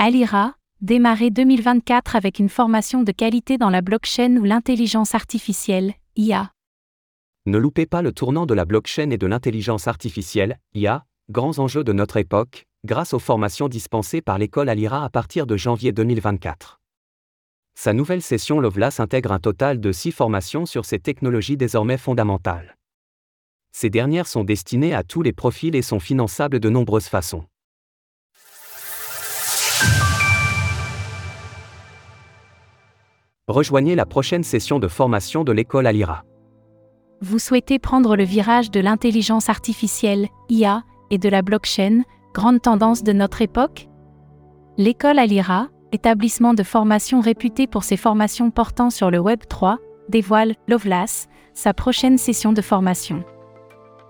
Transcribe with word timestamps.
Alira, 0.00 0.54
démarrez 0.80 1.30
2024 1.30 2.14
avec 2.14 2.38
une 2.38 2.48
formation 2.48 3.02
de 3.02 3.10
qualité 3.10 3.58
dans 3.58 3.68
la 3.68 3.80
blockchain 3.80 4.36
ou 4.36 4.44
l'intelligence 4.44 5.12
artificielle, 5.12 5.94
IA. 6.14 6.52
Ne 7.46 7.58
loupez 7.58 7.84
pas 7.84 8.00
le 8.00 8.12
tournant 8.12 8.46
de 8.46 8.54
la 8.54 8.64
blockchain 8.64 9.10
et 9.10 9.18
de 9.18 9.26
l'intelligence 9.26 9.88
artificielle, 9.88 10.60
IA, 10.72 11.04
grands 11.30 11.58
enjeux 11.58 11.82
de 11.82 11.92
notre 11.92 12.16
époque, 12.16 12.68
grâce 12.84 13.12
aux 13.12 13.18
formations 13.18 13.66
dispensées 13.66 14.22
par 14.22 14.38
l'école 14.38 14.68
Alira 14.68 15.04
à 15.04 15.10
partir 15.10 15.48
de 15.48 15.56
janvier 15.56 15.90
2024. 15.90 16.78
Sa 17.74 17.92
nouvelle 17.92 18.22
session 18.22 18.60
Lovelace 18.60 19.00
intègre 19.00 19.32
un 19.32 19.40
total 19.40 19.80
de 19.80 19.90
six 19.90 20.12
formations 20.12 20.64
sur 20.64 20.84
ces 20.84 21.00
technologies 21.00 21.56
désormais 21.56 21.98
fondamentales. 21.98 22.76
Ces 23.72 23.90
dernières 23.90 24.28
sont 24.28 24.44
destinées 24.44 24.94
à 24.94 25.02
tous 25.02 25.22
les 25.22 25.32
profils 25.32 25.74
et 25.74 25.82
sont 25.82 25.98
finançables 25.98 26.60
de 26.60 26.68
nombreuses 26.68 27.08
façons. 27.08 27.46
Rejoignez 33.48 33.94
la 33.94 34.04
prochaine 34.04 34.44
session 34.44 34.78
de 34.78 34.88
formation 34.88 35.42
de 35.42 35.52
l'école 35.52 35.86
Alira. 35.86 36.22
Vous 37.22 37.38
souhaitez 37.38 37.78
prendre 37.78 38.14
le 38.14 38.24
virage 38.24 38.70
de 38.70 38.78
l'intelligence 38.78 39.48
artificielle, 39.48 40.28
IA, 40.50 40.82
et 41.10 41.16
de 41.16 41.30
la 41.30 41.40
blockchain, 41.40 42.02
grande 42.34 42.60
tendance 42.60 43.02
de 43.02 43.14
notre 43.14 43.40
époque? 43.40 43.88
L'école 44.76 45.18
Alira, 45.18 45.68
établissement 45.92 46.52
de 46.52 46.62
formation 46.62 47.22
réputé 47.22 47.66
pour 47.66 47.84
ses 47.84 47.96
formations 47.96 48.50
portant 48.50 48.90
sur 48.90 49.10
le 49.10 49.18
Web 49.18 49.40
3, 49.48 49.78
dévoile, 50.10 50.54
Lovelace, 50.68 51.26
sa 51.54 51.72
prochaine 51.72 52.18
session 52.18 52.52
de 52.52 52.60
formation. 52.60 53.24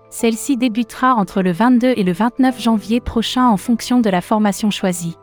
Celle-ci 0.09 0.57
débutera 0.57 1.13
entre 1.15 1.41
le 1.41 1.53
22 1.53 1.93
et 1.95 2.03
le 2.03 2.11
29 2.11 2.61
janvier 2.61 2.99
prochain 2.99 3.47
en 3.47 3.55
fonction 3.55 4.01
de 4.01 4.09
la 4.09 4.19
formation 4.19 4.69
choisie. 4.69 5.15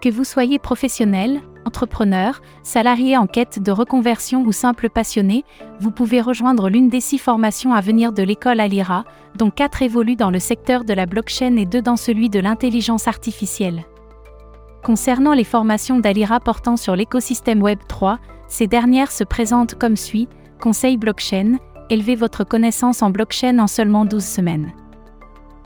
Que 0.00 0.10
vous 0.10 0.24
soyez 0.24 0.60
professionnel, 0.60 1.40
entrepreneur, 1.66 2.40
salarié 2.62 3.16
en 3.16 3.26
quête 3.26 3.62
de 3.62 3.72
reconversion 3.72 4.42
ou 4.42 4.52
simple 4.52 4.88
passionné, 4.88 5.44
vous 5.80 5.90
pouvez 5.90 6.20
rejoindre 6.20 6.68
l'une 6.70 6.88
des 6.88 7.00
six 7.00 7.18
formations 7.18 7.74
à 7.74 7.80
venir 7.80 8.12
de 8.12 8.22
l'école 8.22 8.60
Alira, 8.60 9.04
dont 9.34 9.50
quatre 9.50 9.82
évoluent 9.82 10.16
dans 10.16 10.30
le 10.30 10.38
secteur 10.38 10.84
de 10.84 10.94
la 10.94 11.06
blockchain 11.06 11.56
et 11.56 11.66
deux 11.66 11.82
dans 11.82 11.96
celui 11.96 12.30
de 12.30 12.38
l'intelligence 12.38 13.08
artificielle. 13.08 13.84
Concernant 14.82 15.34
les 15.34 15.44
formations 15.44 15.98
d'Alira 15.98 16.38
portant 16.38 16.76
sur 16.76 16.94
l'écosystème 16.94 17.62
Web 17.62 17.80
3, 17.88 18.18
ces 18.46 18.68
dernières 18.68 19.10
se 19.10 19.24
présentent 19.24 19.74
comme 19.74 19.96
suit 19.96 20.28
Conseil 20.60 20.96
blockchain, 20.96 21.58
élevez 21.90 22.14
votre 22.14 22.44
connaissance 22.44 23.02
en 23.02 23.10
blockchain 23.10 23.58
en 23.58 23.66
seulement 23.66 24.04
12 24.04 24.24
semaines. 24.24 24.72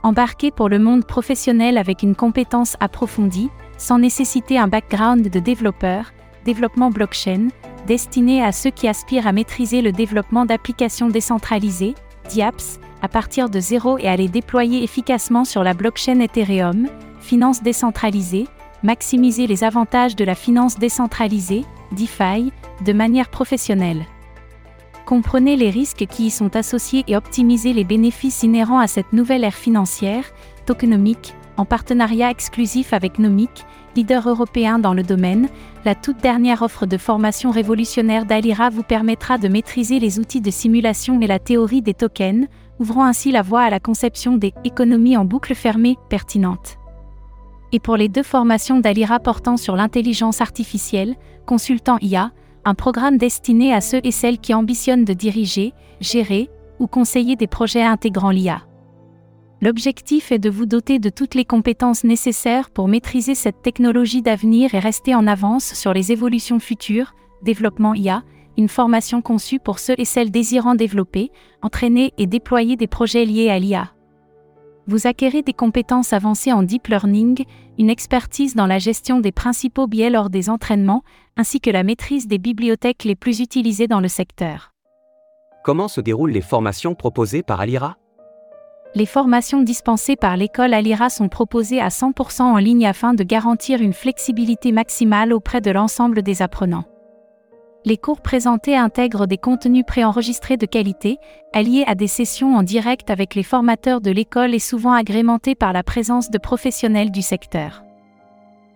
Embarquez 0.02 0.50
pour 0.50 0.70
le 0.70 0.78
monde 0.78 1.04
professionnel 1.04 1.76
avec 1.76 2.02
une 2.02 2.16
compétence 2.16 2.76
approfondie, 2.80 3.50
sans 3.80 3.98
nécessiter 3.98 4.58
un 4.58 4.68
background 4.68 5.28
de 5.30 5.40
développeur, 5.40 6.12
développement 6.44 6.90
blockchain, 6.90 7.48
destiné 7.86 8.44
à 8.44 8.52
ceux 8.52 8.70
qui 8.70 8.86
aspirent 8.86 9.26
à 9.26 9.32
maîtriser 9.32 9.80
le 9.80 9.90
développement 9.90 10.44
d'applications 10.44 11.08
décentralisées, 11.08 11.94
DIAPS, 12.28 12.78
à 13.00 13.08
partir 13.08 13.48
de 13.48 13.58
zéro 13.58 13.96
et 13.98 14.06
à 14.06 14.16
les 14.16 14.28
déployer 14.28 14.84
efficacement 14.84 15.46
sur 15.46 15.64
la 15.64 15.72
blockchain 15.72 16.20
Ethereum, 16.20 16.88
finance 17.20 17.62
décentralisée, 17.62 18.46
maximiser 18.82 19.46
les 19.46 19.64
avantages 19.64 20.14
de 20.14 20.24
la 20.24 20.34
finance 20.34 20.78
décentralisée, 20.78 21.64
DeFi, 21.92 22.52
de 22.84 22.92
manière 22.92 23.30
professionnelle. 23.30 24.04
Comprenez 25.06 25.56
les 25.56 25.70
risques 25.70 26.06
qui 26.06 26.26
y 26.26 26.30
sont 26.30 26.54
associés 26.54 27.02
et 27.08 27.16
optimisez 27.16 27.72
les 27.72 27.84
bénéfices 27.84 28.42
inhérents 28.42 28.78
à 28.78 28.86
cette 28.86 29.14
nouvelle 29.14 29.42
ère 29.42 29.54
financière, 29.54 30.24
tokenomique, 30.66 31.34
en 31.60 31.66
partenariat 31.66 32.30
exclusif 32.30 32.94
avec 32.94 33.18
Nomic, 33.18 33.66
leader 33.94 34.26
européen 34.26 34.78
dans 34.78 34.94
le 34.94 35.02
domaine, 35.02 35.46
la 35.84 35.94
toute 35.94 36.16
dernière 36.16 36.62
offre 36.62 36.86
de 36.86 36.96
formation 36.96 37.50
révolutionnaire 37.50 38.24
d'Alira 38.24 38.70
vous 38.70 38.82
permettra 38.82 39.36
de 39.36 39.46
maîtriser 39.46 39.98
les 39.98 40.18
outils 40.18 40.40
de 40.40 40.50
simulation 40.50 41.20
et 41.20 41.26
la 41.26 41.38
théorie 41.38 41.82
des 41.82 41.92
tokens, 41.92 42.46
ouvrant 42.78 43.04
ainsi 43.04 43.30
la 43.30 43.42
voie 43.42 43.60
à 43.60 43.68
la 43.68 43.78
conception 43.78 44.38
des 44.38 44.54
économies 44.64 45.18
en 45.18 45.26
boucle 45.26 45.54
fermée 45.54 45.98
pertinentes. 46.08 46.78
Et 47.72 47.78
pour 47.78 47.98
les 47.98 48.08
deux 48.08 48.22
formations 48.22 48.80
d'Alira 48.80 49.20
portant 49.20 49.58
sur 49.58 49.76
l'intelligence 49.76 50.40
artificielle, 50.40 51.14
consultant 51.44 51.98
IA, 52.00 52.32
un 52.64 52.74
programme 52.74 53.18
destiné 53.18 53.74
à 53.74 53.82
ceux 53.82 54.00
et 54.02 54.12
celles 54.12 54.38
qui 54.38 54.54
ambitionnent 54.54 55.04
de 55.04 55.12
diriger, 55.12 55.74
gérer 56.00 56.48
ou 56.78 56.86
conseiller 56.86 57.36
des 57.36 57.46
projets 57.46 57.82
intégrant 57.82 58.30
l'IA. 58.30 58.62
L'objectif 59.62 60.32
est 60.32 60.38
de 60.38 60.48
vous 60.48 60.64
doter 60.64 60.98
de 60.98 61.10
toutes 61.10 61.34
les 61.34 61.44
compétences 61.44 62.02
nécessaires 62.04 62.70
pour 62.70 62.88
maîtriser 62.88 63.34
cette 63.34 63.60
technologie 63.60 64.22
d'avenir 64.22 64.74
et 64.74 64.78
rester 64.78 65.14
en 65.14 65.26
avance 65.26 65.74
sur 65.74 65.92
les 65.92 66.12
évolutions 66.12 66.60
futures, 66.60 67.14
développement 67.42 67.92
IA, 67.92 68.22
une 68.56 68.68
formation 68.68 69.20
conçue 69.20 69.58
pour 69.58 69.78
ceux 69.78 69.94
et 69.98 70.06
celles 70.06 70.30
désirant 70.30 70.74
développer, 70.74 71.30
entraîner 71.60 72.12
et 72.16 72.26
déployer 72.26 72.76
des 72.76 72.86
projets 72.86 73.26
liés 73.26 73.50
à 73.50 73.58
l'IA. 73.58 73.92
Vous 74.86 75.06
acquérez 75.06 75.42
des 75.42 75.52
compétences 75.52 76.14
avancées 76.14 76.52
en 76.52 76.62
deep 76.62 76.88
learning, 76.88 77.44
une 77.78 77.90
expertise 77.90 78.54
dans 78.54 78.66
la 78.66 78.78
gestion 78.78 79.20
des 79.20 79.30
principaux 79.30 79.86
biais 79.86 80.10
lors 80.10 80.30
des 80.30 80.48
entraînements, 80.48 81.04
ainsi 81.36 81.60
que 81.60 81.70
la 81.70 81.82
maîtrise 81.82 82.26
des 82.26 82.38
bibliothèques 82.38 83.04
les 83.04 83.14
plus 83.14 83.40
utilisées 83.40 83.88
dans 83.88 84.00
le 84.00 84.08
secteur. 84.08 84.72
Comment 85.64 85.88
se 85.88 86.00
déroulent 86.00 86.32
les 86.32 86.40
formations 86.40 86.94
proposées 86.94 87.42
par 87.42 87.60
Alira 87.60 87.99
les 88.94 89.06
formations 89.06 89.62
dispensées 89.62 90.16
par 90.16 90.36
l'école 90.36 90.74
Alira 90.74 91.10
sont 91.10 91.28
proposées 91.28 91.80
à 91.80 91.88
100% 91.88 92.42
en 92.42 92.56
ligne 92.56 92.86
afin 92.86 93.14
de 93.14 93.22
garantir 93.22 93.80
une 93.80 93.92
flexibilité 93.92 94.72
maximale 94.72 95.32
auprès 95.32 95.60
de 95.60 95.70
l'ensemble 95.70 96.22
des 96.22 96.42
apprenants. 96.42 96.84
Les 97.86 97.96
cours 97.96 98.20
présentés 98.20 98.76
intègrent 98.76 99.26
des 99.26 99.38
contenus 99.38 99.84
préenregistrés 99.86 100.58
de 100.58 100.66
qualité, 100.66 101.18
alliés 101.54 101.84
à 101.86 101.94
des 101.94 102.08
sessions 102.08 102.56
en 102.56 102.62
direct 102.62 103.10
avec 103.10 103.34
les 103.34 103.42
formateurs 103.42 104.02
de 104.02 104.10
l'école 104.10 104.54
et 104.54 104.58
souvent 104.58 104.92
agrémentés 104.92 105.54
par 105.54 105.72
la 105.72 105.82
présence 105.82 106.30
de 106.30 106.36
professionnels 106.36 107.10
du 107.10 107.22
secteur. 107.22 107.82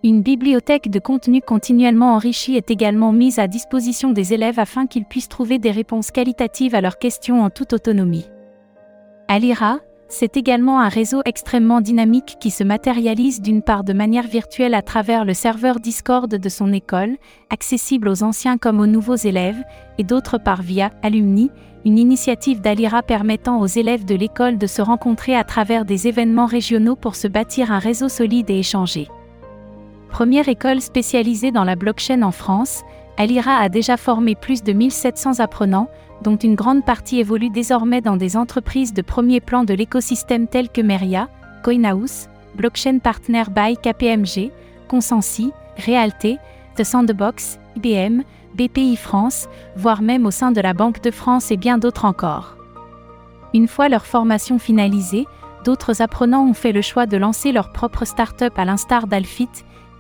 Une 0.05 0.23
bibliothèque 0.23 0.91
de 0.91 0.99
contenu 1.01 1.41
continuellement 1.43 2.15
enrichie 2.15 2.57
est 2.57 2.71
également 2.71 3.13
mise 3.13 3.39
à 3.39 3.47
disposition 3.47 4.11
des 4.11 4.33
élèves 4.33 4.61
afin 4.61 4.87
qu'ils 4.87 5.07
puissent 5.07 5.29
trouver 5.29 5.59
des 5.59 5.71
réponses 5.71 6.11
qualitatives 6.11 6.75
à 6.75 6.81
leurs 6.81 6.99
questions 6.99 7.43
en 7.43 7.51
toute 7.51 7.73
autonomie. 7.73 8.27
Alira, 9.29 9.81
c'est 10.15 10.37
également 10.37 10.81
un 10.81 10.89
réseau 10.89 11.23
extrêmement 11.25 11.81
dynamique 11.81 12.37
qui 12.39 12.53
se 12.53 12.63
matérialise 12.63 13.43
d'une 13.43 13.63
part 13.63 13.83
de 13.83 13.93
manière 13.93 14.29
virtuelle 14.29 14.75
à 14.75 14.81
travers 14.81 15.25
le 15.25 15.35
serveur 15.35 15.81
Discord 15.81 16.33
de 16.33 16.49
son 16.49 16.73
école, 16.73 17.17
accessible 17.51 18.09
aux 18.09 18.23
anciens 18.23 18.57
comme 18.57 18.79
aux 18.79 18.87
nouveaux 18.87 19.17
élèves, 19.17 19.61
et 19.99 20.05
d'autre 20.05 20.39
part 20.39 20.63
via 20.63 20.93
Alumni, 21.03 21.51
une 21.85 21.99
initiative 21.99 22.61
d'Alira 22.61 23.03
permettant 23.03 23.61
aux 23.61 23.67
élèves 23.67 24.05
de 24.05 24.15
l'école 24.15 24.57
de 24.57 24.69
se 24.69 24.83
rencontrer 24.83 25.35
à 25.35 25.43
travers 25.43 25.85
des 25.85 26.07
événements 26.07 26.47
régionaux 26.47 26.95
pour 26.95 27.17
se 27.17 27.27
bâtir 27.27 27.73
un 27.73 27.81
réseau 27.81 28.09
solide 28.09 28.51
et 28.51 28.61
échanger. 28.61 29.09
Première 30.11 30.49
école 30.49 30.81
spécialisée 30.81 31.51
dans 31.51 31.65
la 31.65 31.75
blockchain 31.75 32.23
en 32.23 32.31
France, 32.31 32.85
Alira 33.17 33.57
a 33.59 33.69
déjà 33.69 33.97
formé 33.97 34.35
plus 34.35 34.63
de 34.63 34.73
1700 34.73 35.39
apprenants, 35.39 35.89
dont 36.23 36.37
une 36.37 36.55
grande 36.55 36.85
partie 36.85 37.21
évolue 37.21 37.51
désormais 37.51 38.01
dans 38.01 38.17
des 38.17 38.37
entreprises 38.37 38.93
de 38.93 39.03
premier 39.03 39.41
plan 39.41 39.65
de 39.65 39.75
l'écosystème 39.75 40.49
telles 40.49 40.71
que 40.71 40.81
Meria, 40.81 41.29
CoinHouse, 41.63 42.29
Blockchain 42.57 42.99
Partner 42.99 43.45
by 43.55 43.77
KPMG, 43.77 44.51
Consensi, 44.89 45.53
Realté, 45.87 46.39
The 46.77 46.85
Sandbox, 46.85 47.59
IBM, 47.77 48.23
BPI 48.55 48.97
France, 48.97 49.49
voire 49.77 50.03
même 50.03 50.27
au 50.27 50.31
sein 50.31 50.53
de 50.53 50.61
la 50.61 50.73
Banque 50.73 51.03
de 51.03 51.11
France 51.11 51.51
et 51.51 51.57
bien 51.57 51.79
d'autres 51.79 52.05
encore. 52.05 52.57
Une 53.53 53.69
fois 53.69 53.89
leur 53.89 54.07
formation 54.07 54.59
finalisée, 54.59 55.27
d'autres 55.65 56.03
apprenants 56.03 56.47
ont 56.47 56.55
fait 56.55 56.73
le 56.73 56.83
choix 56.83 57.07
de 57.07 57.17
lancer 57.17 57.53
leur 57.53 57.73
propre 57.73 58.05
start-up 58.05 58.53
à 58.57 58.65
l'instar 58.65 59.07
d'Alfit, 59.07 59.49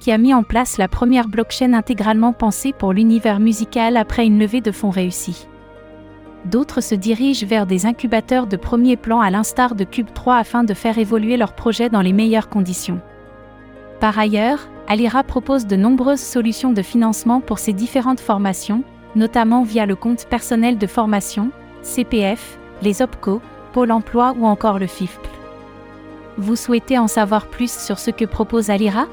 qui 0.05 0.13
a 0.13 0.19
mis 0.19 0.35
en 0.35 0.43
place 0.43 0.77
la 0.77 0.87
première 0.87 1.29
blockchain 1.29 1.73
intégralement 1.73 2.35
pensée 2.35 2.75
pour 2.77 2.93
l'univers 2.93 3.41
musical 3.41 3.97
après 3.97 4.27
une 4.27 4.39
levée 4.39 4.61
de 4.61 4.71
fonds 4.71 4.91
réussie 4.91 5.49
d'autres 6.45 6.83
se 6.83 6.95
dirigent 6.95 7.47
vers 7.47 7.65
des 7.65 7.87
incubateurs 7.87 8.47
de 8.47 8.59
premier 8.59 8.99
plan 8.99 9.23
à 9.23 9.31
l'instar 9.31 9.75
de 9.75 9.85
Cube 9.85 10.12
3 10.12 10.37
afin 10.37 10.62
de 10.62 10.75
faire 10.75 10.99
évoluer 10.99 11.39
leurs 11.39 11.55
projets 11.55 11.89
dans 11.89 12.03
les 12.03 12.12
meilleures 12.12 12.51
conditions. 12.51 13.01
Par 13.99 14.19
ailleurs, 14.19 14.69
Alira 14.89 15.23
propose 15.23 15.67
de 15.67 15.75
nombreuses 15.75 16.21
solutions 16.21 16.73
de 16.73 16.83
financement 16.83 17.41
pour 17.41 17.59
ces 17.59 17.73
différentes 17.73 18.21
formations, 18.21 18.85
notamment 19.17 19.62
via 19.62 19.87
le 19.87 19.97
compte 19.97 20.27
personnel 20.27 20.77
de 20.77 20.87
formation, 20.87 21.50
CPF, 21.81 22.59
les 22.83 23.00
OPCO, 23.00 23.41
Pôle 23.73 23.91
emploi 23.91 24.35
ou 24.39 24.45
encore 24.45 24.79
le 24.79 24.87
FIFP. 24.87 25.27
Vous 26.37 26.57
souhaitez 26.57 26.99
en 26.99 27.09
savoir 27.09 27.47
plus 27.47 27.73
sur 27.73 27.99
ce 27.99 28.11
que 28.11 28.27
propose 28.27 28.69
Alira? 28.69 29.07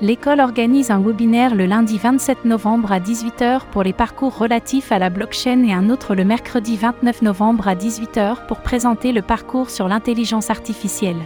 L'école 0.00 0.40
organise 0.40 0.92
un 0.92 1.00
webinaire 1.00 1.56
le 1.56 1.66
lundi 1.66 1.98
27 1.98 2.44
novembre 2.44 2.92
à 2.92 3.00
18h 3.00 3.62
pour 3.72 3.82
les 3.82 3.92
parcours 3.92 4.36
relatifs 4.36 4.92
à 4.92 4.98
la 4.98 5.10
blockchain 5.10 5.64
et 5.64 5.72
un 5.72 5.90
autre 5.90 6.14
le 6.14 6.24
mercredi 6.24 6.76
29 6.76 7.22
novembre 7.22 7.66
à 7.66 7.74
18h 7.74 8.46
pour 8.46 8.60
présenter 8.60 9.10
le 9.12 9.22
parcours 9.22 9.70
sur 9.70 9.88
l'intelligence 9.88 10.50
artificielle. 10.50 11.18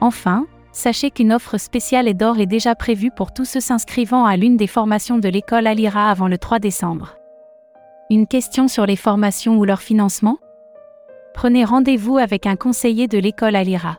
Enfin, 0.00 0.46
Sachez 0.72 1.10
qu'une 1.10 1.32
offre 1.32 1.58
spéciale 1.58 2.06
et 2.06 2.14
d'or 2.14 2.38
est 2.38 2.46
déjà 2.46 2.76
prévue 2.76 3.10
pour 3.10 3.32
tous 3.32 3.44
ceux 3.44 3.60
s'inscrivant 3.60 4.24
à 4.24 4.36
l'une 4.36 4.56
des 4.56 4.68
formations 4.68 5.18
de 5.18 5.28
l'école 5.28 5.66
Alira 5.66 6.10
avant 6.10 6.28
le 6.28 6.38
3 6.38 6.60
décembre. 6.60 7.16
Une 8.08 8.26
question 8.26 8.68
sur 8.68 8.86
les 8.86 8.96
formations 8.96 9.58
ou 9.58 9.64
leur 9.64 9.82
financement? 9.82 10.38
Prenez 11.34 11.64
rendez-vous 11.64 12.18
avec 12.18 12.46
un 12.46 12.56
conseiller 12.56 13.08
de 13.08 13.18
l'école 13.18 13.56
Alira. 13.56 13.98